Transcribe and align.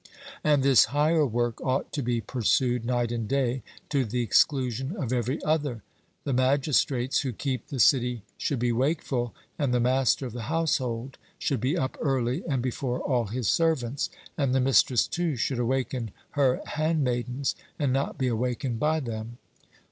And 0.43 0.63
this 0.63 0.85
higher 0.85 1.27
work 1.27 1.61
ought 1.61 1.91
to 1.91 2.01
be 2.01 2.21
pursued 2.21 2.85
night 2.85 3.11
and 3.11 3.27
day 3.27 3.61
to 3.89 4.03
the 4.03 4.23
exclusion 4.23 4.95
of 4.97 5.13
every 5.13 5.37
other. 5.43 5.83
The 6.23 6.33
magistrates 6.33 7.19
who 7.19 7.31
keep 7.31 7.67
the 7.67 7.79
city 7.79 8.23
should 8.35 8.57
be 8.57 8.71
wakeful, 8.71 9.35
and 9.59 9.71
the 9.71 9.79
master 9.79 10.25
of 10.25 10.33
the 10.33 10.45
household 10.49 11.19
should 11.37 11.61
be 11.61 11.77
up 11.77 11.99
early 12.01 12.43
and 12.47 12.63
before 12.63 12.99
all 12.99 13.27
his 13.27 13.47
servants; 13.47 14.09
and 14.39 14.55
the 14.55 14.59
mistress, 14.59 15.05
too, 15.05 15.35
should 15.35 15.59
awaken 15.59 16.09
her 16.31 16.61
handmaidens, 16.65 17.53
and 17.77 17.93
not 17.93 18.17
be 18.17 18.25
awakened 18.27 18.79
by 18.79 19.01
them. 19.01 19.37